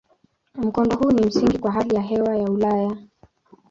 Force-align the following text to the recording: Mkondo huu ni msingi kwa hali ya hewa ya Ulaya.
Mkondo 0.55 0.95
huu 0.97 1.11
ni 1.11 1.25
msingi 1.25 1.57
kwa 1.59 1.71
hali 1.71 1.95
ya 1.95 2.01
hewa 2.01 2.37
ya 2.37 2.43
Ulaya. 2.51 2.97